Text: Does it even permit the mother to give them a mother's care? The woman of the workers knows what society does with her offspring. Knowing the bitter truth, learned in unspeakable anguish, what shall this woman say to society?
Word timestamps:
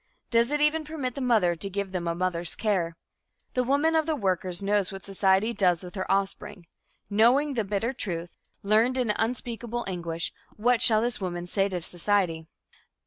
Does 0.31 0.49
it 0.49 0.59
even 0.59 0.83
permit 0.83 1.13
the 1.13 1.21
mother 1.21 1.55
to 1.55 1.69
give 1.69 1.91
them 1.91 2.07
a 2.07 2.15
mother's 2.15 2.55
care? 2.55 2.97
The 3.53 3.63
woman 3.63 3.93
of 3.95 4.07
the 4.07 4.15
workers 4.15 4.63
knows 4.63 4.91
what 4.91 5.03
society 5.03 5.53
does 5.53 5.83
with 5.83 5.93
her 5.93 6.11
offspring. 6.11 6.65
Knowing 7.07 7.53
the 7.53 7.63
bitter 7.63 7.93
truth, 7.93 8.35
learned 8.63 8.97
in 8.97 9.11
unspeakable 9.11 9.85
anguish, 9.87 10.33
what 10.57 10.81
shall 10.81 11.01
this 11.03 11.21
woman 11.21 11.45
say 11.45 11.69
to 11.69 11.79
society? 11.81 12.47